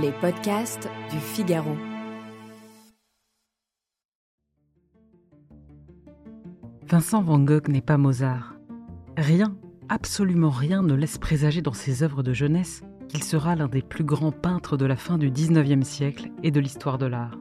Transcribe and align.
Les 0.00 0.12
podcasts 0.12 0.88
du 1.10 1.18
Figaro. 1.18 1.76
Vincent 6.88 7.22
Van 7.22 7.38
Gogh 7.38 7.68
n'est 7.68 7.82
pas 7.82 7.98
Mozart. 7.98 8.54
Rien, 9.16 9.54
absolument 9.88 10.50
rien 10.50 10.82
ne 10.82 10.94
laisse 10.94 11.18
présager 11.18 11.60
dans 11.60 11.74
ses 11.74 12.02
œuvres 12.02 12.22
de 12.22 12.32
jeunesse 12.32 12.82
qu'il 13.08 13.22
sera 13.22 13.54
l'un 13.54 13.68
des 13.68 13.82
plus 13.82 14.04
grands 14.04 14.32
peintres 14.32 14.76
de 14.76 14.86
la 14.86 14.96
fin 14.96 15.18
du 15.18 15.30
XIXe 15.30 15.86
siècle 15.86 16.30
et 16.42 16.50
de 16.50 16.60
l'histoire 16.60 16.96
de 16.96 17.06
l'art. 17.06 17.36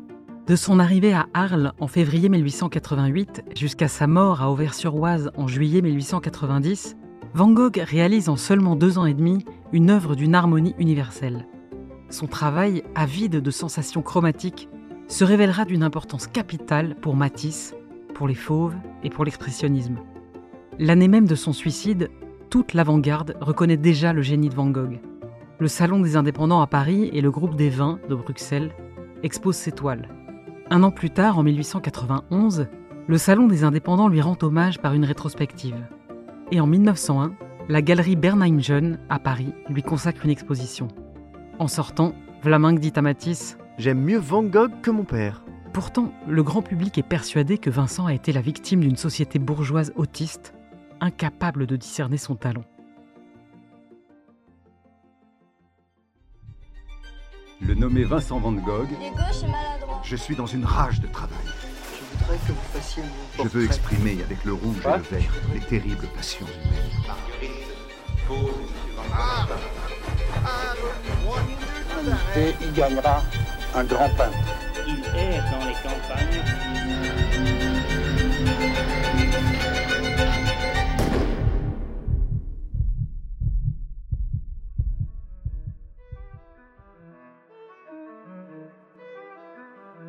De 0.48 0.56
son 0.58 0.80
arrivée 0.80 1.14
à 1.14 1.28
Arles 1.34 1.72
en 1.80 1.88
février 1.88 2.28
1888 2.28 3.44
jusqu'à 3.56 3.88
sa 3.88 4.08
mort 4.08 4.42
à 4.42 4.52
Auvers-sur-Oise 4.52 5.32
en 5.38 5.48
juillet 5.48 5.82
1890, 5.82 6.98
Van 7.34 7.52
Gogh 7.52 7.78
réalise 7.78 8.28
en 8.28 8.36
seulement 8.36 8.76
deux 8.76 8.98
ans 8.98 9.06
et 9.06 9.14
demi 9.14 9.46
une 9.72 9.90
œuvre 9.90 10.16
d'une 10.16 10.36
harmonie 10.36 10.76
universelle. 10.80 11.46
Son 12.12 12.28
travail, 12.28 12.84
avide 12.94 13.38
de 13.38 13.52
sensations 13.52 14.02
chromatiques, 14.02 14.68
se 15.08 15.24
révélera 15.24 15.64
d'une 15.64 15.82
importance 15.82 16.28
capitale 16.28 16.96
pour 16.96 17.16
Matisse, 17.16 17.74
pour 18.14 18.28
les 18.28 18.36
fauves 18.36 18.76
et 19.04 19.10
pour 19.10 19.24
l'expressionnisme. 19.24 19.96
L'année 20.78 21.08
même 21.08 21.26
de 21.26 21.36
son 21.36 21.54
suicide, 21.54 22.10
toute 22.50 22.74
l'avant-garde 22.74 23.38
reconnaît 23.40 23.78
déjà 23.78 24.12
le 24.12 24.22
génie 24.22 24.50
de 24.50 24.56
Van 24.56 24.70
Gogh. 24.70 25.00
Le 25.58 25.68
Salon 25.70 26.02
des 26.02 26.18
indépendants 26.18 26.60
à 26.60 26.68
Paris 26.68 27.10
et 27.14 27.22
le 27.22 27.32
groupe 27.32 27.56
des 27.56 27.70
vins 27.70 28.00
de 28.10 28.16
Bruxelles 28.16 28.72
exposent 29.24 29.56
ses 29.56 29.72
toiles. 29.72 30.10
Un 30.70 30.84
an 30.84 30.92
plus 30.92 31.12
tard, 31.12 31.38
en 31.38 31.44
1891, 31.44 32.68
le 33.08 33.18
Salon 33.18 33.48
des 33.48 33.64
indépendants 33.64 34.10
lui 34.10 34.20
rend 34.20 34.38
hommage 34.42 34.80
par 34.80 34.94
une 34.94 35.06
rétrospective. 35.06 35.88
Et 36.52 36.60
en 36.60 36.68
1901, 36.68 37.32
la 37.70 37.82
galerie 37.82 38.18
Bernheim 38.18 38.60
Jeune 38.60 39.00
à 39.10 39.18
Paris 39.18 39.54
lui 39.70 39.82
consacre 39.82 40.26
une 40.26 40.32
exposition. 40.32 40.90
En 41.62 41.68
sortant, 41.68 42.16
Vlaminck 42.42 42.80
dit 42.80 42.92
à 42.96 43.04
Matisse 43.04 43.56
J'aime 43.78 44.02
mieux 44.02 44.18
Van 44.18 44.42
Gogh 44.42 44.82
que 44.82 44.90
mon 44.90 45.04
père. 45.04 45.44
Pourtant, 45.74 46.12
le 46.28 46.42
grand 46.42 46.64
public 46.64 46.98
est 46.98 47.04
persuadé 47.04 47.60
que 47.60 47.70
Vincent 47.70 48.08
a 48.08 48.16
été 48.16 48.34
la 48.34 48.42
victime 48.42 48.80
d'une 48.80 48.96
société 48.96 49.38
bourgeoise 49.38 49.94
autiste, 49.96 50.56
incapable 51.02 51.68
de 51.68 51.76
discerner 51.76 52.18
son 52.18 52.34
talent. 52.34 52.64
Le 57.60 57.76
nommé 57.76 58.06
Vincent 58.06 58.40
Van 58.40 58.54
Gogh, 58.54 58.88
Il 59.00 59.06
est 59.06 59.12
gauche 59.12 59.44
et 59.44 59.52
maladroit. 59.52 60.02
Je 60.04 60.16
suis 60.16 60.36
dans 60.36 60.48
une 60.48 60.66
rage 60.66 61.00
de 61.00 61.06
travail. 61.06 61.38
Je 61.46 62.18
voudrais 62.18 62.38
que 62.38 62.54
vous 62.54 62.72
fassiez 62.74 63.04
mon 63.38 63.44
Je 63.44 63.50
veux 63.50 63.66
exprimer 63.66 64.18
avec 64.24 64.44
le 64.46 64.54
rouge 64.54 64.78
et 64.84 64.98
le 64.98 65.04
vert 65.04 65.32
les 65.54 65.60
terribles 65.60 66.08
passions 66.16 66.48
humaines. 66.48 66.90
Et 72.34 72.56
il 72.62 72.72
gagnera 72.72 73.22
un 73.76 73.84
grand 73.84 74.08
peintre. 74.16 74.38
Il 74.88 75.00
erre 75.18 75.44
dans 75.52 75.66
les 75.66 75.74
campagnes. 75.74 76.42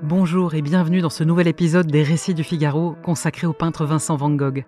Bonjour 0.05 0.55
et 0.55 0.63
bienvenue 0.63 1.01
dans 1.01 1.11
ce 1.11 1.25
nouvel 1.25 1.49
épisode 1.49 1.89
des 1.89 2.05
Récits 2.05 2.35
du 2.35 2.45
Figaro 2.45 2.95
consacré 3.03 3.49
au 3.49 3.53
peintre 3.53 3.85
Vincent 3.85 4.15
Van 4.15 4.31
Gogh. 4.31 4.65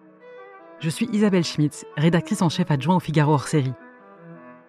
Je 0.80 0.90
suis 0.90 1.08
Isabelle 1.12 1.44
Schmitz, 1.44 1.84
rédactrice 1.96 2.42
en 2.42 2.48
chef 2.48 2.72
adjoint 2.72 2.96
au 2.96 3.00
Figaro 3.00 3.34
hors 3.34 3.46
série. 3.46 3.74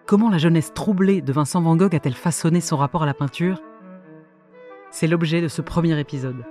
Comment 0.06 0.30
la 0.30 0.38
jeunesse 0.38 0.72
troublée 0.72 1.20
de 1.20 1.32
Vincent 1.32 1.60
Van 1.60 1.74
Gogh 1.74 1.96
a-t-elle 1.96 2.14
façonné 2.14 2.60
son 2.60 2.76
rapport 2.76 3.02
à 3.02 3.06
la 3.06 3.14
peinture? 3.14 3.60
C'est 4.92 5.08
l'objet 5.08 5.42
de 5.42 5.48
ce 5.48 5.62
premier 5.62 5.98
épisode. 5.98 6.44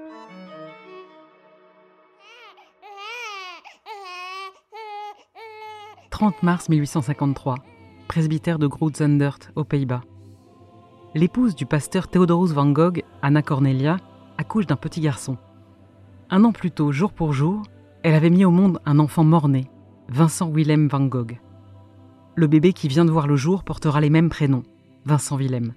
30 6.09 6.43
mars 6.43 6.67
1853, 6.67 7.55
presbytère 8.09 8.59
de 8.59 8.67
Groot-Zundert, 8.67 9.39
aux 9.55 9.63
Pays-Bas. 9.63 10.01
L'épouse 11.13 11.55
du 11.55 11.65
pasteur 11.65 12.09
Theodorus 12.09 12.51
van 12.51 12.69
Gogh, 12.71 13.03
Anna 13.21 13.41
Cornelia, 13.41 13.95
accouche 14.37 14.67
d'un 14.67 14.75
petit 14.75 14.99
garçon. 14.99 15.37
Un 16.29 16.43
an 16.43 16.51
plus 16.51 16.71
tôt, 16.71 16.91
jour 16.91 17.13
pour 17.13 17.31
jour, 17.31 17.61
elle 18.03 18.15
avait 18.15 18.29
mis 18.29 18.43
au 18.43 18.51
monde 18.51 18.81
un 18.85 18.99
enfant 18.99 19.23
mort-né, 19.23 19.69
Vincent 20.09 20.51
Willem 20.51 20.89
van 20.89 21.05
Gogh. 21.05 21.39
Le 22.37 22.47
bébé 22.47 22.73
qui 22.73 22.89
vient 22.89 23.05
de 23.05 23.11
voir 23.11 23.27
le 23.27 23.37
jour 23.37 23.63
portera 23.63 24.01
les 24.01 24.09
mêmes 24.09 24.27
prénoms, 24.27 24.63
Vincent 25.05 25.37
Willem. 25.37 25.73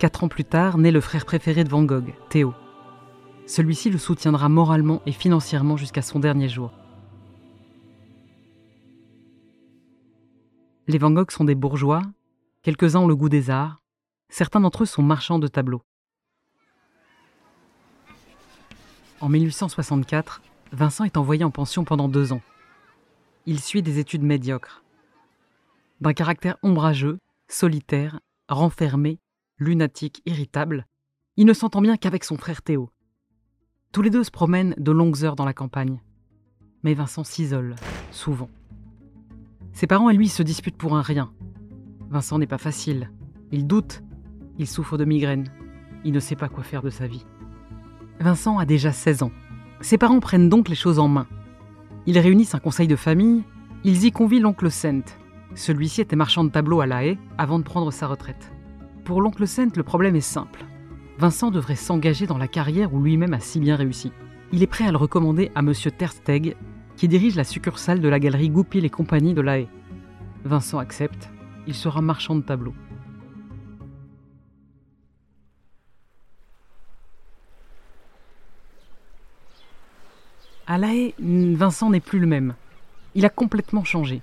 Quatre 0.00 0.24
ans 0.24 0.28
plus 0.28 0.44
tard, 0.44 0.76
naît 0.76 0.90
le 0.90 1.00
frère 1.00 1.24
préféré 1.24 1.62
de 1.62 1.68
Van 1.68 1.84
Gogh, 1.84 2.12
Théo. 2.30 2.52
Celui-ci 3.46 3.90
le 3.90 3.98
soutiendra 3.98 4.48
moralement 4.48 5.02
et 5.06 5.12
financièrement 5.12 5.76
jusqu'à 5.76 6.02
son 6.02 6.18
dernier 6.18 6.48
jour. 6.48 6.72
Les 10.88 10.98
Van 10.98 11.12
Gogh 11.12 11.30
sont 11.30 11.44
des 11.44 11.54
bourgeois, 11.54 12.02
quelques-uns 12.62 13.00
ont 13.00 13.06
le 13.06 13.14
goût 13.14 13.28
des 13.28 13.50
arts, 13.50 13.80
certains 14.30 14.60
d'entre 14.60 14.82
eux 14.82 14.86
sont 14.86 15.02
marchands 15.02 15.38
de 15.38 15.46
tableaux. 15.46 15.82
En 19.20 19.28
1864, 19.28 20.42
Vincent 20.72 21.04
est 21.04 21.16
envoyé 21.16 21.44
en 21.44 21.52
pension 21.52 21.84
pendant 21.84 22.08
deux 22.08 22.32
ans. 22.32 22.42
Il 23.46 23.60
suit 23.60 23.82
des 23.82 24.00
études 24.00 24.24
médiocres. 24.24 24.83
D'un 26.04 26.12
caractère 26.12 26.58
ombrageux, 26.62 27.18
solitaire, 27.48 28.20
renfermé, 28.50 29.20
lunatique, 29.58 30.20
irritable, 30.26 30.86
il 31.38 31.46
ne 31.46 31.54
s'entend 31.54 31.80
bien 31.80 31.96
qu'avec 31.96 32.24
son 32.24 32.36
frère 32.36 32.60
Théo. 32.60 32.90
Tous 33.90 34.02
les 34.02 34.10
deux 34.10 34.22
se 34.22 34.30
promènent 34.30 34.74
de 34.76 34.92
longues 34.92 35.24
heures 35.24 35.34
dans 35.34 35.46
la 35.46 35.54
campagne. 35.54 36.02
Mais 36.82 36.92
Vincent 36.92 37.24
s'isole, 37.24 37.74
souvent. 38.10 38.50
Ses 39.72 39.86
parents 39.86 40.10
et 40.10 40.14
lui 40.14 40.28
se 40.28 40.42
disputent 40.42 40.76
pour 40.76 40.94
un 40.94 41.00
rien. 41.00 41.32
Vincent 42.10 42.38
n'est 42.38 42.46
pas 42.46 42.58
facile. 42.58 43.10
Il 43.50 43.66
doute. 43.66 44.02
Il 44.58 44.66
souffre 44.66 44.98
de 44.98 45.06
migraine. 45.06 45.50
Il 46.04 46.12
ne 46.12 46.20
sait 46.20 46.36
pas 46.36 46.50
quoi 46.50 46.64
faire 46.64 46.82
de 46.82 46.90
sa 46.90 47.06
vie. 47.06 47.24
Vincent 48.20 48.58
a 48.58 48.66
déjà 48.66 48.92
16 48.92 49.22
ans. 49.22 49.32
Ses 49.80 49.96
parents 49.96 50.20
prennent 50.20 50.50
donc 50.50 50.68
les 50.68 50.74
choses 50.74 50.98
en 50.98 51.08
main. 51.08 51.26
Ils 52.04 52.18
réunissent 52.18 52.54
un 52.54 52.60
conseil 52.60 52.88
de 52.88 52.96
famille. 52.96 53.42
Ils 53.84 54.04
y 54.04 54.12
convient 54.12 54.40
l'oncle 54.40 54.70
Sent. 54.70 55.04
Celui-ci 55.54 56.00
était 56.00 56.16
marchand 56.16 56.42
de 56.44 56.50
tableaux 56.50 56.80
à 56.80 56.86
La 56.86 57.04
Haye 57.04 57.18
avant 57.38 57.58
de 57.58 57.64
prendre 57.64 57.92
sa 57.92 58.06
retraite. 58.08 58.52
Pour 59.04 59.20
l'oncle 59.20 59.46
Sent, 59.46 59.76
le 59.76 59.82
problème 59.82 60.16
est 60.16 60.20
simple. 60.20 60.64
Vincent 61.18 61.50
devrait 61.50 61.76
s'engager 61.76 62.26
dans 62.26 62.38
la 62.38 62.48
carrière 62.48 62.92
où 62.92 63.00
lui-même 63.00 63.34
a 63.34 63.40
si 63.40 63.60
bien 63.60 63.76
réussi. 63.76 64.12
Il 64.52 64.62
est 64.62 64.66
prêt 64.66 64.86
à 64.86 64.90
le 64.90 64.96
recommander 64.96 65.52
à 65.54 65.62
Monsieur 65.62 65.92
Tersteg, 65.92 66.56
qui 66.96 67.06
dirige 67.06 67.36
la 67.36 67.44
succursale 67.44 68.00
de 68.00 68.08
la 68.08 68.18
galerie 68.18 68.50
Goupil 68.50 68.84
et 68.84 68.90
compagnie 68.90 69.34
de 69.34 69.40
La 69.40 69.58
Haye. 69.58 69.68
Vincent 70.44 70.78
accepte. 70.78 71.30
Il 71.66 71.74
sera 71.74 72.02
marchand 72.02 72.34
de 72.34 72.42
tableaux. 72.42 72.74
À 80.66 80.78
La 80.78 80.94
Haye, 80.94 81.14
Vincent 81.20 81.90
n'est 81.90 82.00
plus 82.00 82.18
le 82.18 82.26
même. 82.26 82.54
Il 83.14 83.24
a 83.24 83.30
complètement 83.30 83.84
changé. 83.84 84.20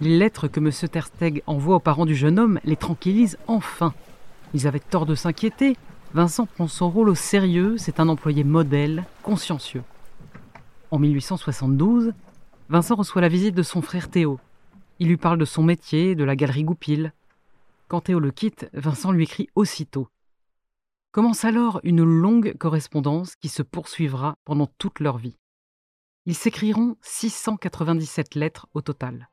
Les 0.00 0.16
lettres 0.16 0.46
que 0.46 0.60
M. 0.60 0.70
Tersteg 0.70 1.42
envoie 1.46 1.76
aux 1.76 1.80
parents 1.80 2.06
du 2.06 2.14
jeune 2.14 2.38
homme 2.38 2.60
les 2.62 2.76
tranquillisent 2.76 3.36
enfin. 3.48 3.94
Ils 4.54 4.68
avaient 4.68 4.78
tort 4.78 5.06
de 5.06 5.16
s'inquiéter. 5.16 5.76
Vincent 6.14 6.46
prend 6.46 6.68
son 6.68 6.88
rôle 6.88 7.08
au 7.08 7.16
sérieux, 7.16 7.76
c'est 7.78 7.98
un 7.98 8.08
employé 8.08 8.44
modèle, 8.44 9.04
consciencieux. 9.24 9.82
En 10.92 11.00
1872, 11.00 12.12
Vincent 12.68 12.94
reçoit 12.94 13.20
la 13.20 13.28
visite 13.28 13.56
de 13.56 13.64
son 13.64 13.82
frère 13.82 14.08
Théo. 14.08 14.38
Il 15.00 15.08
lui 15.08 15.16
parle 15.16 15.38
de 15.38 15.44
son 15.44 15.64
métier, 15.64 16.14
de 16.14 16.24
la 16.24 16.36
galerie 16.36 16.64
Goupil. 16.64 17.12
Quand 17.88 18.02
Théo 18.02 18.20
le 18.20 18.30
quitte, 18.30 18.70
Vincent 18.74 19.10
lui 19.10 19.24
écrit 19.24 19.48
aussitôt. 19.56 20.06
Commence 21.10 21.44
alors 21.44 21.80
une 21.82 22.04
longue 22.04 22.56
correspondance 22.56 23.34
qui 23.34 23.48
se 23.48 23.62
poursuivra 23.62 24.36
pendant 24.44 24.68
toute 24.78 25.00
leur 25.00 25.18
vie. 25.18 25.38
Ils 26.24 26.36
s'écriront 26.36 26.96
697 27.02 28.36
lettres 28.36 28.68
au 28.74 28.80
total. 28.80 29.28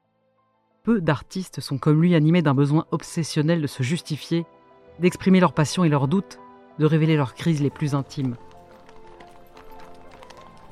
Peu 0.85 1.01
d'artistes 1.01 1.61
sont 1.61 1.79
comme 1.79 1.99
lui 1.99 2.13
animés 2.13 2.43
d'un 2.43 2.53
besoin 2.53 2.85
obsessionnel 2.91 3.59
de 3.59 3.65
se 3.65 3.81
justifier, 3.81 4.45
d'exprimer 4.99 5.39
leurs 5.39 5.53
passions 5.53 5.83
et 5.83 5.89
leurs 5.89 6.07
doutes, 6.07 6.37
de 6.77 6.85
révéler 6.85 7.17
leurs 7.17 7.33
crises 7.33 7.59
les 7.59 7.71
plus 7.71 7.95
intimes. 7.95 8.35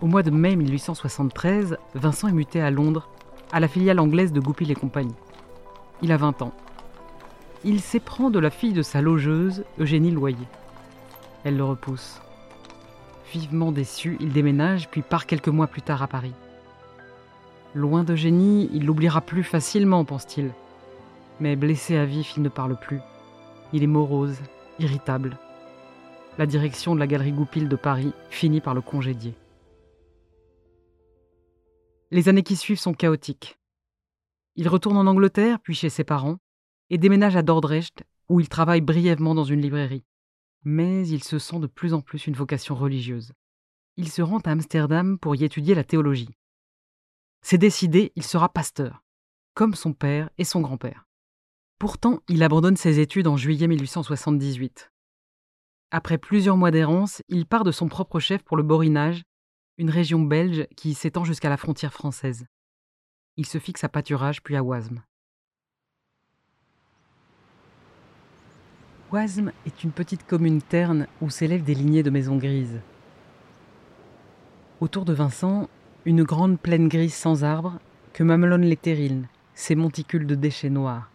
Au 0.03 0.05
mois 0.05 0.21
de 0.21 0.29
mai 0.29 0.55
1873, 0.55 1.77
Vincent 1.95 2.27
est 2.27 2.33
muté 2.33 2.61
à 2.61 2.69
Londres, 2.69 3.09
à 3.51 3.59
la 3.59 3.67
filiale 3.67 3.99
anglaise 3.99 4.31
de 4.31 4.39
Goupil 4.39 4.69
et 4.69 4.75
compagnie. 4.75 5.15
Il 6.03 6.11
a 6.11 6.17
20 6.17 6.43
ans. 6.43 6.53
Il 7.63 7.81
s'éprend 7.81 8.29
de 8.29 8.37
la 8.37 8.51
fille 8.51 8.73
de 8.73 8.83
sa 8.83 9.01
logeuse, 9.01 9.63
Eugénie 9.79 10.11
Loyer. 10.11 10.47
Elle 11.43 11.57
le 11.57 11.63
repousse. 11.63 12.21
Vivement 13.31 13.71
déçu, 13.71 14.17
il 14.19 14.31
déménage 14.31 14.89
puis 14.91 15.01
part 15.01 15.25
quelques 15.25 15.47
mois 15.47 15.65
plus 15.65 15.81
tard 15.81 16.03
à 16.03 16.07
Paris. 16.07 16.35
Loin 17.75 18.03
d'Eugénie, 18.03 18.69
il 18.71 18.85
l'oubliera 18.85 19.19
plus 19.21 19.43
facilement, 19.43 20.05
pense-t-il. 20.05 20.51
Mais 21.39 21.55
blessé 21.55 21.97
à 21.97 22.05
vif, 22.05 22.37
il 22.37 22.43
ne 22.43 22.49
parle 22.49 22.79
plus. 22.79 22.99
il 23.71 23.81
est 23.81 23.87
morose, 23.87 24.37
irritable. 24.77 25.39
La 26.37 26.45
direction 26.45 26.93
de 26.93 26.99
la 26.99 27.07
galerie 27.07 27.31
Goupil 27.31 27.67
de 27.67 27.75
Paris 27.75 28.13
finit 28.29 28.61
par 28.61 28.75
le 28.75 28.81
congédier. 28.81 29.33
Les 32.11 32.29
années 32.29 32.43
qui 32.43 32.55
suivent 32.55 32.79
sont 32.79 32.93
chaotiques. 32.93 33.57
Il 34.55 34.67
retourne 34.67 34.97
en 34.97 35.07
Angleterre, 35.07 35.59
puis 35.59 35.73
chez 35.73 35.89
ses 35.89 36.03
parents, 36.03 36.37
et 36.91 36.99
déménage 36.99 37.35
à 37.35 37.41
Dordrecht, 37.41 38.03
où 38.29 38.39
il 38.39 38.49
travaille 38.49 38.81
brièvement 38.81 39.33
dans 39.33 39.43
une 39.43 39.61
librairie. 39.61 40.05
Mais 40.63 41.07
il 41.07 41.23
se 41.23 41.39
sent 41.39 41.59
de 41.59 41.65
plus 41.67 41.95
en 41.95 42.01
plus 42.01 42.27
une 42.27 42.35
vocation 42.35 42.75
religieuse. 42.75 43.33
Il 43.97 44.09
se 44.09 44.21
rend 44.21 44.37
à 44.39 44.51
Amsterdam 44.51 45.17
pour 45.17 45.35
y 45.35 45.43
étudier 45.43 45.73
la 45.73 45.83
théologie. 45.83 46.29
C'est 47.43 47.57
décidé, 47.57 48.13
il 48.15 48.23
sera 48.23 48.47
pasteur, 48.47 49.03
comme 49.53 49.75
son 49.75 49.91
père 49.91 50.29
et 50.37 50.45
son 50.45 50.61
grand-père. 50.61 51.05
Pourtant, 51.77 52.21
il 52.29 52.41
abandonne 52.41 52.77
ses 52.77 53.01
études 53.01 53.27
en 53.27 53.35
juillet 53.35 53.67
1878. 53.67 54.91
Après 55.91 56.17
plusieurs 56.17 56.55
mois 56.55 56.71
d'errance, 56.71 57.21
il 57.27 57.45
part 57.45 57.65
de 57.65 57.73
son 57.73 57.89
propre 57.89 58.21
chef 58.21 58.41
pour 58.43 58.55
le 58.55 58.63
Borinage, 58.63 59.23
une 59.77 59.89
région 59.89 60.21
belge 60.21 60.65
qui 60.77 60.93
s'étend 60.93 61.25
jusqu'à 61.25 61.49
la 61.49 61.57
frontière 61.57 61.91
française. 61.91 62.45
Il 63.35 63.45
se 63.45 63.57
fixe 63.57 63.83
à 63.83 63.89
Pâturage 63.89 64.41
puis 64.41 64.55
à 64.55 64.63
Oisme. 64.63 65.03
Oisme 69.11 69.51
est 69.65 69.83
une 69.83 69.91
petite 69.91 70.25
commune 70.25 70.61
terne 70.61 71.07
où 71.21 71.29
s'élèvent 71.29 71.65
des 71.65 71.75
lignées 71.75 72.03
de 72.03 72.09
maisons 72.09 72.37
grises. 72.37 72.79
Autour 74.79 75.03
de 75.03 75.13
Vincent, 75.13 75.69
une 76.05 76.23
grande 76.23 76.59
plaine 76.59 76.89
grise 76.89 77.13
sans 77.13 77.43
arbres 77.43 77.79
que 78.11 78.23
mamelonnent 78.23 78.65
les 78.65 78.77
terrines, 78.77 79.27
ces 79.55 79.75
monticules 79.75 80.27
de 80.27 80.35
déchets 80.35 80.69
noirs. 80.69 81.09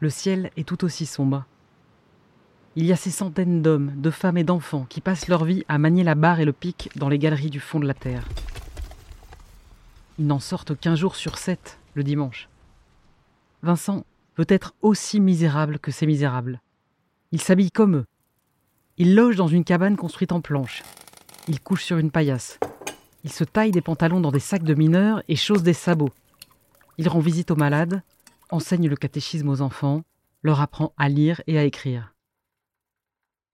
Le 0.00 0.10
ciel 0.10 0.50
est 0.56 0.68
tout 0.68 0.84
aussi 0.84 1.06
sombre. 1.06 1.44
Il 2.74 2.84
y 2.84 2.92
a 2.92 2.96
ces 2.96 3.10
centaines 3.10 3.62
d'hommes, 3.62 3.92
de 3.96 4.10
femmes 4.10 4.36
et 4.36 4.44
d'enfants 4.44 4.84
qui 4.88 5.00
passent 5.00 5.28
leur 5.28 5.44
vie 5.44 5.64
à 5.68 5.78
manier 5.78 6.04
la 6.04 6.14
barre 6.14 6.40
et 6.40 6.44
le 6.44 6.52
pic 6.52 6.90
dans 6.96 7.08
les 7.08 7.18
galeries 7.18 7.48
du 7.48 7.60
fond 7.60 7.80
de 7.80 7.86
la 7.86 7.94
terre. 7.94 8.28
Ils 10.18 10.26
n'en 10.26 10.40
sortent 10.40 10.78
qu'un 10.78 10.94
jour 10.94 11.16
sur 11.16 11.38
sept, 11.38 11.78
le 11.94 12.04
dimanche. 12.04 12.50
Vincent 13.62 14.04
veut 14.36 14.46
être 14.48 14.74
aussi 14.82 15.20
misérable 15.20 15.78
que 15.78 15.90
ces 15.90 16.06
misérables. 16.06 16.60
Il 17.32 17.40
s'habille 17.40 17.70
comme 17.70 17.96
eux. 17.96 18.04
Il 18.98 19.14
loge 19.14 19.36
dans 19.36 19.48
une 19.48 19.64
cabane 19.64 19.96
construite 19.96 20.32
en 20.32 20.42
planches. 20.42 20.82
Il 21.48 21.60
couche 21.60 21.84
sur 21.84 21.96
une 21.96 22.10
paillasse. 22.10 22.58
Il 23.26 23.32
se 23.32 23.42
taille 23.42 23.72
des 23.72 23.80
pantalons 23.80 24.20
dans 24.20 24.30
des 24.30 24.38
sacs 24.38 24.62
de 24.62 24.74
mineurs 24.74 25.20
et 25.26 25.34
chausse 25.34 25.64
des 25.64 25.72
sabots. 25.72 26.12
Il 26.96 27.08
rend 27.08 27.18
visite 27.18 27.50
aux 27.50 27.56
malades, 27.56 28.04
enseigne 28.50 28.88
le 28.88 28.94
catéchisme 28.94 29.48
aux 29.48 29.62
enfants, 29.62 30.04
leur 30.44 30.60
apprend 30.60 30.94
à 30.96 31.08
lire 31.08 31.42
et 31.48 31.58
à 31.58 31.64
écrire. 31.64 32.14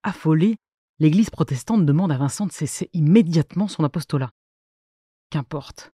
Affolé, 0.02 0.58
l'Église 0.98 1.30
protestante 1.30 1.86
demande 1.86 2.12
à 2.12 2.19
Vincent 2.19 2.44
de 2.44 2.52
cesser 2.52 2.90
immédiatement 2.92 3.66
son 3.66 3.82
apostolat. 3.82 4.28
Qu'importe. 5.30 5.90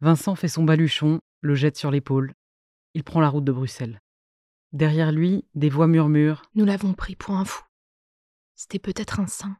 Vincent 0.00 0.34
fait 0.34 0.48
son 0.48 0.64
baluchon, 0.64 1.20
le 1.42 1.54
jette 1.54 1.76
sur 1.76 1.92
l'épaule. 1.92 2.34
Il 2.94 3.04
prend 3.04 3.20
la 3.20 3.28
route 3.28 3.44
de 3.44 3.52
Bruxelles. 3.52 4.00
Derrière 4.72 5.12
lui, 5.12 5.44
des 5.54 5.68
voix 5.68 5.86
murmurent 5.86 6.42
Nous 6.56 6.64
l'avons 6.64 6.92
pris 6.92 7.14
pour 7.14 7.36
un 7.36 7.44
fou. 7.44 7.62
C'était 8.56 8.80
peut-être 8.80 9.20
un 9.20 9.28
saint. 9.28 9.56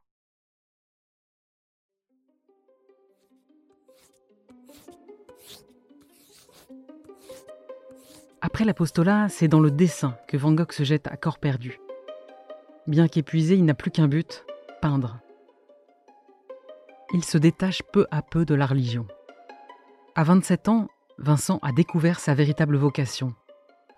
Après 8.57 8.65
l'apostolat, 8.65 9.29
c'est 9.29 9.49
dans 9.49 9.61
le 9.61 9.71
dessin 9.71 10.17
que 10.27 10.39
Van 10.39 10.51
Gogh 10.51 10.73
se 10.73 10.83
jette 10.83 11.09
à 11.09 11.19
corps 11.19 11.39
perdu. 11.39 11.79
Bien 12.87 13.07
qu'épuisé, 13.07 13.55
il 13.55 13.67
n'a 13.67 13.75
plus 13.75 13.91
qu'un 13.91 14.09
but, 14.09 14.47
peindre. 14.81 15.19
Il 17.13 17.23
se 17.23 17.37
détache 17.37 17.83
peu 17.93 18.07
à 18.11 18.23
peu 18.23 18.47
de 18.47 18.55
la 18.55 18.65
religion. 18.65 19.07
À 20.15 20.25
27 20.25 20.71
ans, 20.71 20.89
Vincent 21.19 21.59
a 21.61 21.71
découvert 21.71 22.19
sa 22.19 22.33
véritable 22.33 22.79
vocation, 22.79 23.35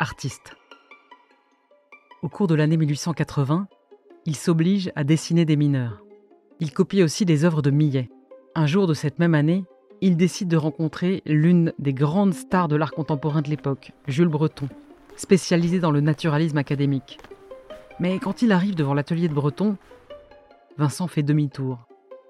artiste. 0.01 0.57
Au 2.23 2.29
cours 2.29 2.49
de 2.49 2.57
l'année 2.57 2.79
1880, 2.79 3.69
il 4.27 4.35
s'oblige 4.35 4.91
à 4.97 5.05
dessiner 5.05 5.45
des 5.45 5.55
mineurs. 5.55 6.03
Il 6.59 6.73
copie 6.73 7.05
aussi 7.05 7.25
des 7.25 7.45
œuvres 7.45 7.63
de 7.63 7.71
Millet. 7.71 8.11
Un 8.57 8.67
jour 8.67 8.89
de 8.89 8.95
cette 8.95 9.21
même 9.21 9.37
année, 9.37 9.63
il 10.01 10.17
décide 10.17 10.49
de 10.49 10.57
rencontrer 10.57 11.23
l'une 11.27 11.73
des 11.79 11.93
grandes 11.93 12.35
stars 12.35 12.69
de 12.69 12.77
l'art 12.77 12.93
contemporain 12.93 13.43
de 13.43 13.49
l'époque, 13.49 13.93
Jules 14.07 14.29
Breton, 14.29 14.69
spécialisé 15.17 15.81
dans 15.81 15.91
le 15.91 16.01
naturalisme 16.01 16.59
académique. 16.59 17.19
Mais 18.01 18.19
quand 18.19 18.43
il 18.43 18.53
arrive 18.53 18.75
devant 18.75 18.95
l'atelier 18.95 19.29
de 19.29 19.35
Breton, 19.35 19.77
Vincent 20.77 21.09
fait 21.09 21.23
demi-tour. 21.25 21.89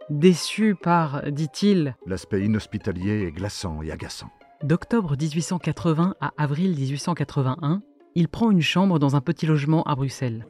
Déçu 0.09 0.75
par, 0.75 1.31
dit-il, 1.31 1.95
L'aspect 2.07 2.43
inhospitalier 2.45 3.27
est 3.27 3.33
glaçant 3.33 3.83
et 3.83 3.91
agaçant. 3.91 4.31
d'octobre 4.63 5.17
1880 5.21 6.15
à 6.21 6.33
avril 6.39 6.75
1881, 6.75 7.83
il 8.15 8.29
prend 8.29 8.51
une 8.51 8.63
chambre 8.63 8.99
dans 8.99 9.17
un 9.17 9.21
petit 9.21 9.45
logement 9.45 9.83
à 9.83 9.95
Bruxelles. 9.95 10.47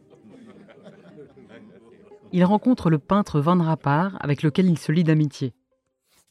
Il 2.32 2.44
rencontre 2.44 2.90
le 2.90 2.98
peintre 2.98 3.40
Van 3.40 3.60
Rappard 3.60 4.16
avec 4.20 4.42
lequel 4.42 4.66
il 4.66 4.78
se 4.78 4.92
lie 4.92 5.02
d'amitié. 5.02 5.54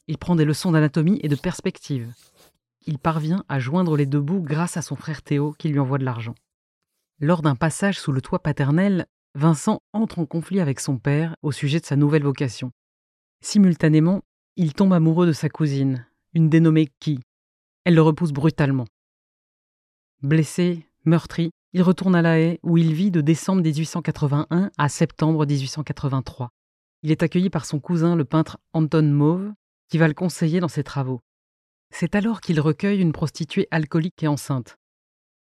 Il 0.08 0.18
prend 0.18 0.36
des 0.36 0.46
leçons 0.46 0.72
d'anatomie 0.72 1.20
et 1.22 1.28
de 1.28 1.36
perspective. 1.36 2.12
Il 2.86 2.98
parvient 2.98 3.44
à 3.48 3.58
joindre 3.60 3.96
les 3.96 4.06
deux 4.06 4.20
bouts 4.20 4.40
grâce 4.40 4.78
à 4.78 4.82
son 4.82 4.96
frère 4.96 5.22
Théo 5.22 5.54
qui 5.58 5.68
lui 5.68 5.78
envoie 5.78 5.98
de 5.98 6.04
l'argent. 6.04 6.34
Lors 7.20 7.42
d'un 7.42 7.54
passage 7.54 8.00
sous 8.00 8.10
le 8.10 8.22
toit 8.22 8.42
paternel, 8.42 9.06
Vincent 9.34 9.82
entre 9.92 10.18
en 10.18 10.26
conflit 10.26 10.60
avec 10.60 10.80
son 10.80 10.98
père 10.98 11.36
au 11.42 11.52
sujet 11.52 11.78
de 11.78 11.84
sa 11.84 11.96
nouvelle 11.96 12.22
vocation. 12.22 12.72
Simultanément, 13.42 14.22
il 14.56 14.72
tombe 14.72 14.94
amoureux 14.94 15.26
de 15.26 15.32
sa 15.32 15.50
cousine, 15.50 16.06
une 16.32 16.48
dénommée 16.48 16.88
Ki. 17.00 17.20
Elle 17.84 17.94
le 17.94 18.02
repousse 18.02 18.32
brutalement. 18.32 18.86
Blessé, 20.22 20.86
meurtri, 21.04 21.50
il 21.74 21.82
retourne 21.82 22.14
à 22.14 22.22
La 22.22 22.40
Haye 22.40 22.58
où 22.62 22.78
il 22.78 22.94
vit 22.94 23.10
de 23.10 23.20
décembre 23.20 23.62
1881 23.62 24.70
à 24.78 24.88
septembre 24.88 25.46
1883. 25.46 26.48
Il 27.02 27.10
est 27.10 27.22
accueilli 27.22 27.50
par 27.50 27.66
son 27.66 27.78
cousin 27.78 28.16
le 28.16 28.24
peintre 28.24 28.58
Anton 28.72 29.02
Mauve 29.02 29.52
qui 29.88 29.98
va 29.98 30.08
le 30.08 30.14
conseiller 30.14 30.60
dans 30.60 30.68
ses 30.68 30.84
travaux. 30.84 31.20
C'est 31.90 32.14
alors 32.14 32.40
qu'il 32.40 32.60
recueille 32.60 33.00
une 33.00 33.12
prostituée 33.12 33.68
alcoolique 33.70 34.22
et 34.22 34.28
enceinte. 34.28 34.76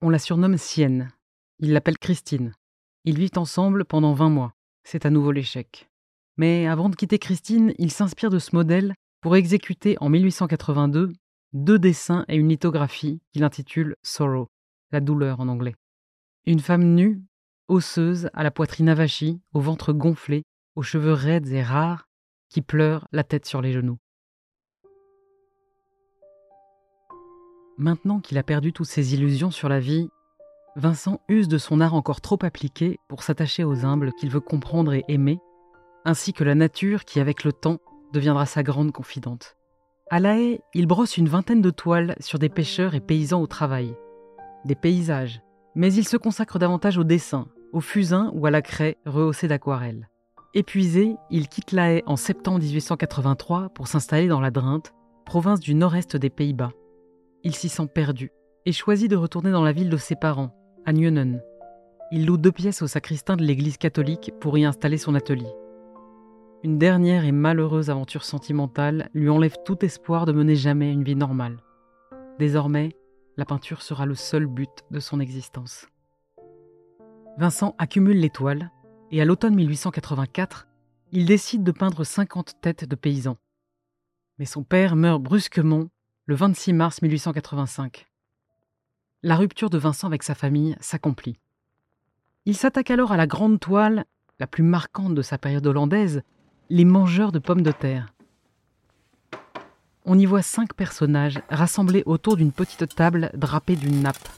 On 0.01 0.09
la 0.09 0.19
surnomme 0.19 0.57
Sienne. 0.57 1.13
Il 1.59 1.73
l'appelle 1.73 1.99
Christine. 1.99 2.53
Ils 3.05 3.19
vivent 3.19 3.37
ensemble 3.37 3.85
pendant 3.85 4.15
20 4.15 4.31
mois. 4.31 4.55
C'est 4.85 5.07
à 5.07 5.11
nouveau 5.11 5.33
l'échec. 5.33 5.89
Mais 6.37 6.67
avant 6.67 6.89
de 6.89 6.97
quitter 6.97 7.19
Christine, 7.19 7.75
il 7.79 7.91
s'inspire 7.91 8.31
de 8.31 8.39
ce 8.39 8.57
modèle 8.57 8.95
pour 9.21 9.37
exécuter 9.37 9.97
en 10.01 10.09
1882 10.09 11.13
deux 11.53 11.79
dessins 11.79 12.25
et 12.29 12.37
une 12.37 12.49
lithographie 12.49 13.21
qu'il 13.33 13.45
intitule 13.45 13.97
Sorrow, 14.03 14.49
la 14.91 15.01
douleur 15.01 15.41
en 15.41 15.49
anglais. 15.49 15.75
Une 16.47 16.61
femme 16.61 16.95
nue, 16.95 17.23
osseuse, 17.69 18.31
à 18.33 18.43
la 18.43 18.51
poitrine 18.51 18.89
avachie, 18.89 19.41
au 19.53 19.61
ventre 19.61 19.93
gonflé, 19.93 20.43
aux 20.75 20.83
cheveux 20.83 21.13
raides 21.13 21.49
et 21.49 21.63
rares, 21.63 22.09
qui 22.49 22.63
pleure 22.63 23.07
la 23.13 23.23
tête 23.23 23.47
sur 23.47 23.61
les 23.61 23.73
genoux. 23.73 23.99
Maintenant 27.83 28.21
qu'il 28.21 28.39
a 28.39 28.45
perdu 28.45 28.73
toutes 28.73 28.87
ses 28.87 29.13
illusions 29.13 29.51
sur 29.51 29.69
la 29.69 29.81
vie, 29.81 30.09
Vincent 30.77 31.19
use 31.29 31.49
de 31.49 31.59
son 31.59 31.81
art 31.81 31.95
encore 31.95 32.21
trop 32.21 32.39
appliqué 32.43 33.01
pour 33.09 33.25
s'attacher 33.25 33.65
aux 33.65 33.85
humbles 33.85 34.13
qu'il 34.13 34.31
veut 34.31 34.39
comprendre 34.39 34.95
et 34.95 35.05
aimer, 35.09 35.41
ainsi 36.05 36.33
que 36.33 36.45
la 36.45 36.55
nature 36.55 37.05
qui, 37.05 37.19
avec 37.19 37.43
le 37.43 37.53
temps, 37.53 37.79
deviendra 38.13 38.47
sa 38.47 38.63
grande 38.63 38.93
confidente. 38.93 39.57
À 40.11 40.21
La 40.21 40.39
Haye, 40.39 40.61
il 40.75 40.87
brosse 40.87 41.17
une 41.17 41.29
vingtaine 41.29 41.61
de 41.61 41.71
toiles 41.71 42.15
sur 42.21 42.39
des 42.39 42.49
pêcheurs 42.49 42.95
et 42.95 43.01
paysans 43.01 43.43
au 43.43 43.49
travail, 43.49 43.97
des 44.65 44.77
paysages, 44.77 45.43
mais 45.75 45.93
il 45.93 46.07
se 46.07 46.17
consacre 46.17 46.61
davantage 46.61 46.99
au 46.99 47.05
dessin, 47.05 47.49
au 47.73 47.81
fusain 47.81 48.31
ou 48.35 48.47
à 48.47 48.53
la 48.53 48.63
craie 48.63 48.97
rehaussée 49.07 49.49
d'aquarelles. 49.49 50.09
Épuisé, 50.55 51.17
il 51.31 51.49
quitte 51.49 51.73
La 51.73 51.95
Haye 51.95 52.05
en 52.07 52.15
septembre 52.15 52.61
1883 52.61 53.71
pour 53.71 53.89
s'installer 53.89 54.29
dans 54.29 54.41
la 54.41 54.53
Drinte, 54.53 54.95
province 55.27 55.59
du 55.59 55.75
nord-est 55.75 56.17
des 56.17 56.31
Pays-Bas. 56.31 56.71
Il 57.45 57.55
s'y 57.55 57.69
sent 57.69 57.89
perdu 57.93 58.31
et 58.67 58.73
choisit 58.73 59.11
de 59.11 59.17
retourner 59.17 59.51
dans 59.51 59.65
la 59.65 59.73
ville 59.73 59.91
de 59.91 59.97
ses 59.97 60.15
parents, 60.15 60.55
à 60.87 60.93
Newnen. 60.93 61.43
Il 62.13 62.27
loue 62.27 62.37
deux 62.37 62.53
pièces 62.53 62.83
au 62.83 62.87
sacristain 62.87 63.37
de 63.37 63.43
l'église 63.43 63.79
catholique 63.79 64.33
pour 64.41 64.57
y 64.59 64.65
installer 64.65 64.99
son 64.99 65.15
atelier. 65.15 65.53
Une 66.63 66.79
dernière 66.79 67.25
et 67.25 67.33
malheureuse 67.33 67.91
aventure 67.91 68.23
sentimentale 68.23 69.09
lui 69.15 69.29
enlève 69.29 69.57
tout 69.65 69.85
espoir 69.85 70.27
de 70.27 70.33
mener 70.33 70.55
jamais 70.55 70.93
une 70.93 71.03
vie 71.03 71.17
normale. 71.17 71.59
Désormais, 72.39 72.97
la 73.37 73.45
peinture 73.45 73.83
sera 73.83 74.07
le 74.07 74.15
seul 74.15 74.47
but 74.47 74.71
de 74.93 75.01
son 75.01 75.19
existence. 75.19 75.89
Vincent 77.39 77.75
accumule 77.79 78.21
les 78.21 78.31
toiles 78.31 78.71
et 79.11 79.21
à 79.21 79.25
l'automne 79.25 79.57
1884, 79.57 80.69
il 81.11 81.27
décide 81.27 81.65
de 81.65 81.73
peindre 81.73 82.05
50 82.05 82.61
têtes 82.61 82.85
de 82.85 82.95
paysans. 82.95 83.39
Mais 84.39 84.45
son 84.45 84.63
père 84.63 84.95
meurt 84.95 85.21
brusquement 85.21 85.89
le 86.27 86.37
26 86.37 86.73
mars 86.73 87.03
1885. 87.03 88.07
La 89.25 89.35
rupture 89.35 89.71
de 89.71 89.79
Vincent 89.79 90.07
avec 90.07 90.23
sa 90.23 90.37
famille 90.37 90.77
s'accomplit. 90.81 91.37
Il 92.47 92.57
s'attaque 92.57 92.93
alors 92.93 93.11
à 93.11 93.17
la 93.17 93.27
grande 93.27 93.59
toile, 93.59 94.05
la 94.39 94.47
plus 94.47 94.63
marquante 94.63 95.17
de 95.17 95.23
sa 95.23 95.37
période 95.37 95.67
hollandaise, 95.67 96.23
les 96.71 96.85
mangeurs 96.85 97.33
de 97.33 97.41
pommes 97.41 97.63
de 97.63 97.73
terre. 97.73 98.07
On 100.05 100.17
y 100.17 100.25
voit 100.25 100.43
cinq 100.43 100.75
personnages 100.75 101.43
rassemblés 101.51 102.05
autour 102.07 102.37
d'une 102.37 102.53
petite 102.53 102.95
table 102.95 103.33
drapée 103.35 103.75
d'une 103.75 104.03
nappe. 104.03 104.29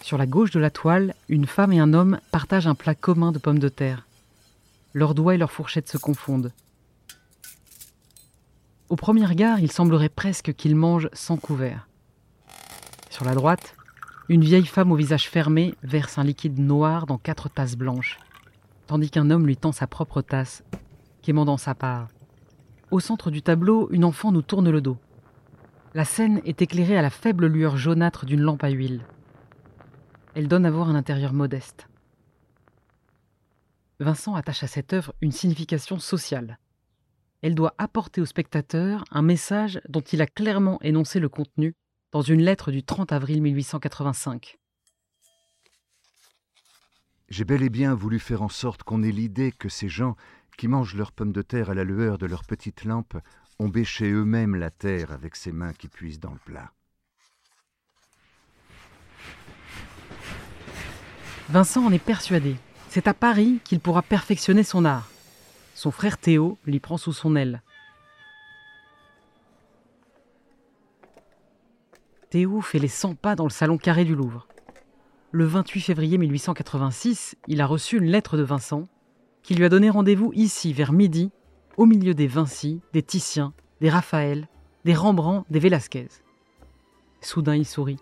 Sur 0.00 0.16
la 0.16 0.26
gauche 0.26 0.52
de 0.52 0.60
la 0.60 0.70
toile, 0.70 1.14
une 1.28 1.46
femme 1.46 1.72
et 1.74 1.80
un 1.80 1.92
homme 1.92 2.18
partagent 2.30 2.66
un 2.66 2.74
plat 2.74 2.94
commun 2.94 3.30
de 3.30 3.38
pommes 3.38 3.58
de 3.58 3.68
terre. 3.68 4.06
Leurs 4.94 5.14
doigts 5.14 5.34
et 5.34 5.38
leurs 5.38 5.52
fourchettes 5.52 5.88
se 5.88 5.98
confondent. 5.98 6.52
Au 8.88 8.94
premier 8.94 9.26
regard, 9.26 9.58
il 9.58 9.72
semblerait 9.72 10.08
presque 10.08 10.54
qu'ils 10.54 10.76
mangent 10.76 11.08
sans 11.12 11.36
couvert. 11.36 11.88
Sur 13.10 13.24
la 13.24 13.34
droite, 13.34 13.74
une 14.28 14.44
vieille 14.44 14.66
femme 14.66 14.92
au 14.92 14.96
visage 14.96 15.28
fermé 15.28 15.74
verse 15.82 16.18
un 16.18 16.24
liquide 16.24 16.58
noir 16.58 17.06
dans 17.06 17.18
quatre 17.18 17.48
tasses 17.48 17.76
blanches, 17.76 18.18
tandis 18.86 19.10
qu'un 19.10 19.30
homme 19.30 19.46
lui 19.46 19.56
tend 19.56 19.72
sa 19.72 19.88
propre 19.88 20.22
tasse, 20.22 20.62
quémandant 21.22 21.56
sa 21.56 21.74
part. 21.74 22.08
Au 22.92 23.00
centre 23.00 23.32
du 23.32 23.42
tableau, 23.42 23.88
une 23.90 24.04
enfant 24.04 24.30
nous 24.30 24.42
tourne 24.42 24.70
le 24.70 24.80
dos. 24.80 24.98
La 25.94 26.04
scène 26.04 26.40
est 26.44 26.62
éclairée 26.62 26.96
à 26.96 27.02
la 27.02 27.10
faible 27.10 27.46
lueur 27.46 27.76
jaunâtre 27.76 28.24
d'une 28.24 28.40
lampe 28.40 28.62
à 28.62 28.68
huile. 28.68 29.04
Elle 30.34 30.46
donne 30.46 30.66
à 30.66 30.70
voir 30.70 30.88
un 30.88 30.94
intérieur 30.94 31.32
modeste. 31.32 31.88
Vincent 33.98 34.36
attache 34.36 34.62
à 34.62 34.68
cette 34.68 34.92
œuvre 34.92 35.14
une 35.22 35.32
signification 35.32 35.98
sociale. 35.98 36.58
Elle 37.46 37.54
doit 37.54 37.76
apporter 37.78 38.20
au 38.20 38.24
spectateur 38.24 39.04
un 39.12 39.22
message 39.22 39.80
dont 39.88 40.00
il 40.00 40.20
a 40.20 40.26
clairement 40.26 40.82
énoncé 40.82 41.20
le 41.20 41.28
contenu 41.28 41.74
dans 42.10 42.20
une 42.20 42.42
lettre 42.42 42.72
du 42.72 42.82
30 42.82 43.12
avril 43.12 43.40
1885. 43.40 44.58
J'ai 47.28 47.44
bel 47.44 47.62
et 47.62 47.68
bien 47.68 47.94
voulu 47.94 48.18
faire 48.18 48.42
en 48.42 48.48
sorte 48.48 48.82
qu'on 48.82 49.04
ait 49.04 49.12
l'idée 49.12 49.52
que 49.52 49.68
ces 49.68 49.88
gens 49.88 50.16
qui 50.58 50.66
mangent 50.66 50.96
leurs 50.96 51.12
pommes 51.12 51.30
de 51.30 51.40
terre 51.40 51.70
à 51.70 51.74
la 51.74 51.84
lueur 51.84 52.18
de 52.18 52.26
leurs 52.26 52.42
petites 52.42 52.82
lampes 52.82 53.16
ont 53.60 53.68
bêché 53.68 54.10
eux-mêmes 54.10 54.56
la 54.56 54.72
terre 54.72 55.12
avec 55.12 55.36
ces 55.36 55.52
mains 55.52 55.72
qui 55.72 55.86
puisent 55.86 56.18
dans 56.18 56.32
le 56.32 56.40
plat. 56.44 56.72
Vincent 61.48 61.86
en 61.86 61.92
est 61.92 62.00
persuadé. 62.00 62.56
C'est 62.88 63.06
à 63.06 63.14
Paris 63.14 63.60
qu'il 63.62 63.78
pourra 63.78 64.02
perfectionner 64.02 64.64
son 64.64 64.84
art. 64.84 65.08
Son 65.76 65.90
frère 65.90 66.16
Théo 66.16 66.56
l'y 66.64 66.80
prend 66.80 66.96
sous 66.96 67.12
son 67.12 67.36
aile. 67.36 67.62
Théo 72.30 72.62
fait 72.62 72.78
les 72.78 72.88
100 72.88 73.16
pas 73.16 73.36
dans 73.36 73.44
le 73.44 73.50
salon 73.50 73.76
carré 73.76 74.06
du 74.06 74.14
Louvre. 74.14 74.48
Le 75.32 75.44
28 75.44 75.82
février 75.82 76.16
1886, 76.16 77.36
il 77.46 77.60
a 77.60 77.66
reçu 77.66 77.98
une 77.98 78.06
lettre 78.06 78.38
de 78.38 78.42
Vincent 78.42 78.88
qui 79.42 79.54
lui 79.54 79.66
a 79.66 79.68
donné 79.68 79.90
rendez-vous 79.90 80.32
ici 80.34 80.72
vers 80.72 80.94
midi, 80.94 81.30
au 81.76 81.84
milieu 81.84 82.14
des 82.14 82.26
Vinci, 82.26 82.80
des 82.94 83.02
Titiens, 83.02 83.52
des 83.82 83.90
Raphaël, 83.90 84.48
des 84.86 84.94
Rembrandt, 84.94 85.44
des 85.50 85.58
Vélasquez. 85.58 86.08
Soudain 87.20 87.54
il 87.54 87.66
sourit. 87.66 87.98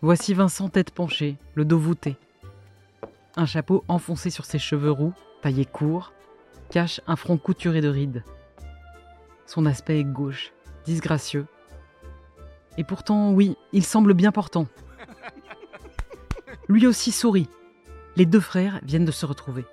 Voici 0.00 0.32
Vincent 0.32 0.68
tête 0.68 0.92
penchée, 0.92 1.38
le 1.56 1.64
dos 1.64 1.80
voûté. 1.80 2.14
Un 3.34 3.46
chapeau 3.46 3.82
enfoncé 3.88 4.30
sur 4.30 4.44
ses 4.44 4.60
cheveux 4.60 4.92
roux, 4.92 5.12
taillés 5.42 5.64
courts, 5.64 6.12
cache 6.70 7.00
un 7.06 7.16
front 7.16 7.38
couturé 7.38 7.80
de 7.80 7.88
rides. 7.88 8.24
Son 9.46 9.66
aspect 9.66 10.00
est 10.00 10.04
gauche, 10.04 10.52
disgracieux. 10.84 11.46
Et 12.78 12.84
pourtant, 12.84 13.32
oui, 13.32 13.56
il 13.72 13.84
semble 13.84 14.14
bien 14.14 14.32
portant. 14.32 14.66
Lui 16.68 16.86
aussi 16.86 17.12
sourit. 17.12 17.48
Les 18.16 18.26
deux 18.26 18.40
frères 18.40 18.80
viennent 18.82 19.04
de 19.04 19.12
se 19.12 19.26
retrouver. 19.26 19.64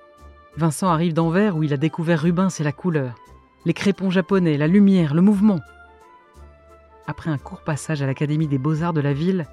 Vincent 0.55 0.89
arrive 0.89 1.13
d'Anvers 1.13 1.57
où 1.57 1.63
il 1.63 1.73
a 1.73 1.77
découvert 1.77 2.21
Rubens 2.21 2.59
et 2.59 2.63
la 2.63 2.71
couleur, 2.71 3.15
les 3.65 3.73
crépons 3.73 4.11
japonais, 4.11 4.57
la 4.57 4.67
lumière, 4.67 5.13
le 5.13 5.21
mouvement. 5.21 5.59
Après 7.07 7.31
un 7.31 7.37
court 7.37 7.63
passage 7.63 8.01
à 8.01 8.05
l'Académie 8.05 8.47
des 8.47 8.59
beaux-arts 8.59 8.93
de 8.93 9.01
la 9.01 9.13
ville, 9.13 9.47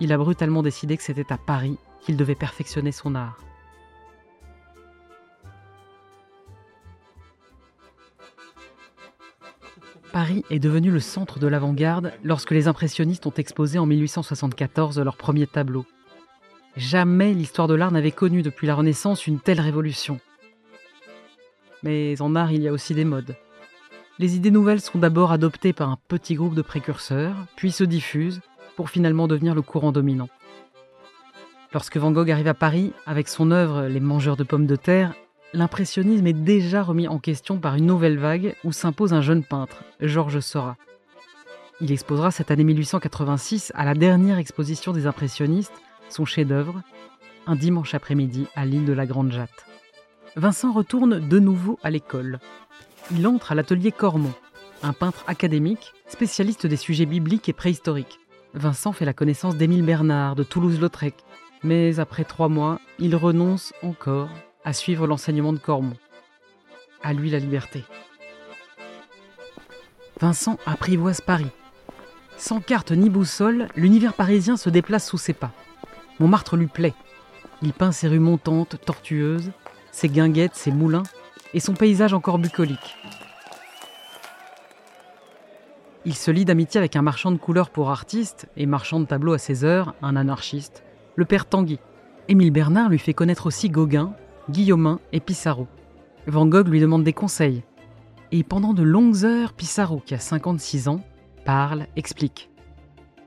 il 0.00 0.12
a 0.12 0.18
brutalement 0.18 0.62
décidé 0.62 0.96
que 0.96 1.02
c'était 1.02 1.32
à 1.32 1.38
Paris 1.38 1.78
qu'il 2.02 2.16
devait 2.16 2.34
perfectionner 2.34 2.92
son 2.92 3.14
art. 3.14 3.38
Paris 10.16 10.46
est 10.48 10.58
devenu 10.58 10.90
le 10.90 10.98
centre 10.98 11.38
de 11.38 11.46
l'avant-garde 11.46 12.10
lorsque 12.24 12.52
les 12.52 12.68
impressionnistes 12.68 13.26
ont 13.26 13.34
exposé 13.36 13.78
en 13.78 13.84
1874 13.84 14.98
leur 15.00 15.18
premier 15.18 15.46
tableau. 15.46 15.84
Jamais 16.74 17.34
l'histoire 17.34 17.68
de 17.68 17.74
l'art 17.74 17.92
n'avait 17.92 18.12
connu 18.12 18.40
depuis 18.40 18.66
la 18.66 18.76
Renaissance 18.76 19.26
une 19.26 19.40
telle 19.40 19.60
révolution. 19.60 20.18
Mais 21.82 22.18
en 22.22 22.34
art, 22.34 22.50
il 22.50 22.62
y 22.62 22.68
a 22.68 22.72
aussi 22.72 22.94
des 22.94 23.04
modes. 23.04 23.36
Les 24.18 24.36
idées 24.36 24.50
nouvelles 24.50 24.80
sont 24.80 24.98
d'abord 24.98 25.32
adoptées 25.32 25.74
par 25.74 25.90
un 25.90 25.98
petit 26.08 26.34
groupe 26.34 26.54
de 26.54 26.62
précurseurs, 26.62 27.36
puis 27.54 27.70
se 27.70 27.84
diffusent, 27.84 28.40
pour 28.74 28.88
finalement 28.88 29.28
devenir 29.28 29.54
le 29.54 29.60
courant 29.60 29.92
dominant. 29.92 30.30
Lorsque 31.74 31.98
Van 31.98 32.10
Gogh 32.10 32.30
arrive 32.30 32.48
à 32.48 32.54
Paris 32.54 32.94
avec 33.04 33.28
son 33.28 33.50
œuvre 33.50 33.86
Les 33.86 34.00
mangeurs 34.00 34.38
de 34.38 34.44
pommes 34.44 34.66
de 34.66 34.76
terre, 34.76 35.12
l'impressionnisme 35.52 36.26
est 36.26 36.32
déjà 36.32 36.82
remis 36.82 37.08
en 37.08 37.18
question 37.18 37.58
par 37.58 37.74
une 37.74 37.86
nouvelle 37.86 38.18
vague 38.18 38.54
où 38.64 38.72
s'impose 38.72 39.12
un 39.12 39.22
jeune 39.22 39.44
peintre, 39.44 39.84
Georges 40.00 40.40
Seurat. 40.40 40.76
Il 41.80 41.92
exposera 41.92 42.30
cette 42.30 42.50
année 42.50 42.64
1886 42.64 43.72
à 43.74 43.84
la 43.84 43.94
dernière 43.94 44.38
exposition 44.38 44.92
des 44.92 45.06
impressionnistes 45.06 45.74
son 46.08 46.24
chef-d'œuvre, 46.24 46.82
un 47.46 47.56
dimanche 47.56 47.94
après-midi 47.94 48.46
à 48.54 48.64
l'île 48.64 48.84
de 48.84 48.92
la 48.92 49.06
Grande 49.06 49.32
Jatte. 49.32 49.66
Vincent 50.36 50.72
retourne 50.72 51.26
de 51.26 51.38
nouveau 51.38 51.78
à 51.82 51.90
l'école. 51.90 52.40
Il 53.12 53.26
entre 53.26 53.52
à 53.52 53.54
l'atelier 53.54 53.92
Cormon, 53.92 54.32
un 54.82 54.92
peintre 54.92 55.24
académique 55.26 55.92
spécialiste 56.08 56.66
des 56.66 56.76
sujets 56.76 57.06
bibliques 57.06 57.48
et 57.48 57.52
préhistoriques. 57.52 58.18
Vincent 58.54 58.92
fait 58.92 59.04
la 59.04 59.12
connaissance 59.12 59.56
d'Émile 59.56 59.84
Bernard 59.84 60.34
de 60.34 60.42
Toulouse-Lautrec, 60.42 61.14
mais 61.62 61.98
après 61.98 62.24
trois 62.24 62.48
mois, 62.48 62.80
il 62.98 63.16
renonce 63.16 63.72
encore 63.82 64.30
à 64.66 64.72
suivre 64.72 65.06
l'enseignement 65.06 65.52
de 65.52 65.58
Cormon. 65.58 65.96
À 67.02 67.12
lui 67.12 67.30
la 67.30 67.38
liberté. 67.38 67.84
Vincent 70.20 70.58
apprivoise 70.66 71.20
Paris. 71.20 71.50
Sans 72.36 72.60
carte 72.60 72.90
ni 72.90 73.08
boussole, 73.08 73.68
l'univers 73.76 74.12
parisien 74.12 74.56
se 74.56 74.68
déplace 74.68 75.06
sous 75.08 75.18
ses 75.18 75.34
pas. 75.34 75.52
Montmartre 76.18 76.56
lui 76.56 76.66
plaît. 76.66 76.94
Il 77.62 77.72
peint 77.72 77.92
ses 77.92 78.08
rues 78.08 78.18
montantes, 78.18 78.76
tortueuses, 78.84 79.52
ses 79.92 80.08
guinguettes, 80.08 80.56
ses 80.56 80.72
moulins 80.72 81.04
et 81.54 81.60
son 81.60 81.74
paysage 81.74 82.12
encore 82.12 82.38
bucolique. 82.38 82.96
Il 86.04 86.16
se 86.16 86.32
lie 86.32 86.44
d'amitié 86.44 86.78
avec 86.78 86.96
un 86.96 87.02
marchand 87.02 87.30
de 87.30 87.38
couleurs 87.38 87.70
pour 87.70 87.90
artistes 87.90 88.48
et 88.56 88.66
marchand 88.66 88.98
de 88.98 89.06
tableaux 89.06 89.32
à 89.32 89.38
ses 89.38 89.64
heures, 89.64 89.94
un 90.02 90.16
anarchiste, 90.16 90.82
le 91.14 91.24
père 91.24 91.46
Tanguy. 91.46 91.78
Émile 92.26 92.50
Bernard 92.50 92.88
lui 92.88 92.98
fait 92.98 93.14
connaître 93.14 93.46
aussi 93.46 93.70
Gauguin, 93.70 94.12
Guillaumin 94.48 95.00
et 95.12 95.20
Pissarro. 95.20 95.66
Van 96.28 96.46
Gogh 96.46 96.68
lui 96.68 96.80
demande 96.80 97.02
des 97.02 97.12
conseils. 97.12 97.64
Et 98.30 98.44
pendant 98.44 98.74
de 98.74 98.82
longues 98.82 99.24
heures, 99.24 99.52
Pissarro, 99.52 100.00
qui 100.04 100.14
a 100.14 100.18
56 100.18 100.88
ans, 100.88 101.00
parle, 101.44 101.86
explique. 101.96 102.50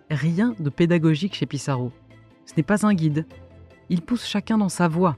Rien 0.09 0.55
de 0.59 0.69
pédagogique 0.69 1.35
chez 1.35 1.45
Pissarro. 1.45 1.91
Ce 2.45 2.53
n'est 2.55 2.63
pas 2.63 2.85
un 2.85 2.93
guide. 2.93 3.25
Il 3.89 4.01
pousse 4.01 4.25
chacun 4.25 4.57
dans 4.57 4.69
sa 4.69 4.87
voie, 4.87 5.17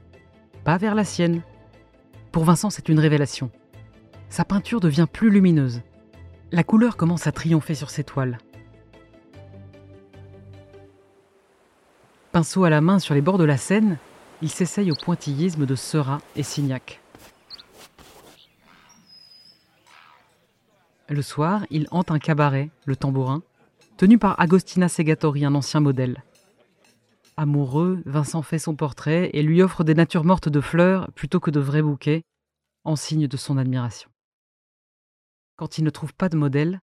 pas 0.64 0.76
vers 0.76 0.94
la 0.94 1.04
sienne. 1.04 1.42
Pour 2.32 2.44
Vincent, 2.44 2.70
c'est 2.70 2.88
une 2.88 2.98
révélation. 2.98 3.50
Sa 4.28 4.44
peinture 4.44 4.80
devient 4.80 5.06
plus 5.10 5.30
lumineuse. 5.30 5.82
La 6.50 6.64
couleur 6.64 6.96
commence 6.96 7.26
à 7.26 7.32
triompher 7.32 7.74
sur 7.74 7.90
ses 7.90 8.04
toiles. 8.04 8.38
Pinceau 12.32 12.64
à 12.64 12.70
la 12.70 12.80
main 12.80 12.98
sur 12.98 13.14
les 13.14 13.20
bords 13.20 13.38
de 13.38 13.44
la 13.44 13.58
Seine, 13.58 13.98
il 14.42 14.50
s'essaye 14.50 14.90
au 14.90 14.94
pointillisme 14.96 15.66
de 15.66 15.76
Seurat 15.76 16.20
et 16.34 16.42
Signac. 16.42 17.00
Le 21.08 21.22
soir, 21.22 21.64
il 21.70 21.86
hante 21.90 22.10
un 22.10 22.18
cabaret, 22.18 22.70
le 22.84 22.96
tambourin, 22.96 23.42
tenu 23.96 24.18
par 24.18 24.38
Agostina 24.40 24.88
Segatori, 24.88 25.44
un 25.44 25.54
ancien 25.54 25.80
modèle. 25.80 26.24
Amoureux, 27.36 28.02
Vincent 28.04 28.42
fait 28.42 28.58
son 28.58 28.74
portrait 28.74 29.30
et 29.32 29.42
lui 29.42 29.62
offre 29.62 29.84
des 29.84 29.94
natures 29.94 30.24
mortes 30.24 30.48
de 30.48 30.60
fleurs 30.60 31.10
plutôt 31.12 31.38
que 31.38 31.50
de 31.50 31.60
vrais 31.60 31.82
bouquets, 31.82 32.22
en 32.84 32.96
signe 32.96 33.28
de 33.28 33.36
son 33.36 33.58
admiration. 33.58 34.10
Quand 35.56 35.78
il 35.78 35.84
ne 35.84 35.90
trouve 35.90 36.14
pas 36.14 36.28
de 36.28 36.36
modèle, 36.36 36.80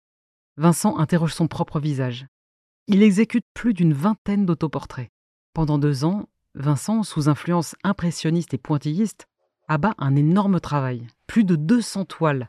Vincent 0.57 0.99
interroge 0.99 1.35
son 1.35 1.49
propre 1.49 1.81
visage. 1.81 2.27
Il 2.87 3.03
exécute 3.03 3.45
plus 3.55 3.73
d'une 3.73 3.95
vingtaine 3.95 4.45
d'autoportraits. 4.45 5.09
Pendant 5.55 5.79
deux 5.79 6.05
ans, 6.05 6.29
Vincent, 6.59 7.03
sous 7.03 7.29
influence 7.29 7.77
impressionniste 7.85 8.55
et 8.55 8.59
pointilliste, 8.59 9.29
abat 9.69 9.93
un 9.99 10.17
énorme 10.17 10.59
travail, 10.59 11.07
plus 11.27 11.45
de 11.45 11.55
200 11.55 12.07
toiles. 12.07 12.49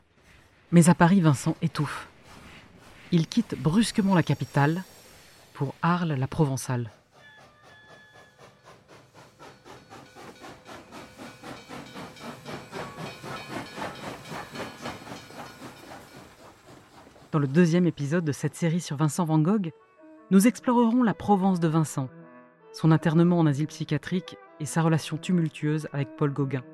Mais 0.72 0.88
à 0.88 0.94
Paris, 0.94 1.20
Vincent 1.20 1.56
étouffe. 1.60 2.08
Il 3.12 3.26
quitte 3.26 3.54
brusquement 3.60 4.14
la 4.14 4.22
capitale 4.22 4.82
pour 5.52 5.74
Arles 5.82 6.14
la 6.14 6.26
Provençale. 6.26 6.90
Dans 17.30 17.38
le 17.38 17.46
deuxième 17.46 17.86
épisode 17.86 18.24
de 18.24 18.32
cette 18.32 18.54
série 18.54 18.80
sur 18.80 18.96
Vincent 18.96 19.26
Van 19.26 19.38
Gogh, 19.38 19.70
nous 20.30 20.46
explorerons 20.46 21.02
la 21.02 21.12
Provence 21.12 21.60
de 21.60 21.68
Vincent, 21.68 22.08
son 22.72 22.90
internement 22.90 23.38
en 23.38 23.46
asile 23.46 23.66
psychiatrique 23.66 24.36
et 24.60 24.66
sa 24.66 24.82
relation 24.82 25.16
tumultueuse 25.16 25.88
avec 25.92 26.16
Paul 26.16 26.32
Gauguin. 26.32 26.64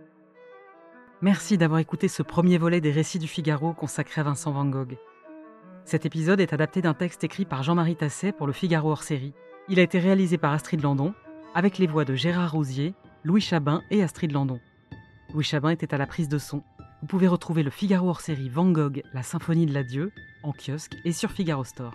Merci 1.22 1.56
d'avoir 1.56 1.80
écouté 1.80 2.08
ce 2.08 2.22
premier 2.22 2.58
volet 2.58 2.80
des 2.80 2.90
récits 2.90 3.18
du 3.18 3.28
Figaro 3.28 3.72
consacré 3.72 4.20
à 4.20 4.24
Vincent 4.24 4.52
Van 4.52 4.66
Gogh. 4.66 4.98
Cet 5.84 6.06
épisode 6.06 6.40
est 6.40 6.52
adapté 6.52 6.82
d'un 6.82 6.94
texte 6.94 7.24
écrit 7.24 7.44
par 7.44 7.62
Jean-Marie 7.62 7.96
Tasset 7.96 8.32
pour 8.32 8.46
le 8.46 8.52
Figaro 8.52 8.90
hors 8.90 9.02
série. 9.02 9.34
Il 9.68 9.78
a 9.78 9.82
été 9.82 9.98
réalisé 9.98 10.38
par 10.38 10.52
Astrid 10.52 10.82
Landon, 10.82 11.14
avec 11.54 11.78
les 11.78 11.86
voix 11.86 12.04
de 12.04 12.14
Gérard 12.14 12.52
Rousier, 12.52 12.94
Louis 13.22 13.40
Chabin 13.40 13.82
et 13.90 14.02
Astrid 14.02 14.32
Landon. 14.32 14.60
Louis 15.32 15.44
Chabin 15.44 15.70
était 15.70 15.94
à 15.94 15.98
la 15.98 16.06
prise 16.06 16.28
de 16.28 16.38
son. 16.38 16.62
Vous 17.00 17.06
pouvez 17.06 17.28
retrouver 17.28 17.62
le 17.62 17.70
Figaro 17.70 18.08
hors 18.08 18.20
série 18.20 18.48
Van 18.48 18.70
Gogh, 18.70 19.02
la 19.12 19.22
symphonie 19.22 19.66
de 19.66 19.74
l'adieu, 19.74 20.10
en 20.42 20.52
kiosque 20.52 20.96
et 21.04 21.12
sur 21.12 21.30
Figaro 21.30 21.64
Store. 21.64 21.94